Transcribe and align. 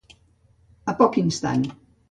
A 0.95 0.97
poc 1.03 1.21
instant. 1.25 1.71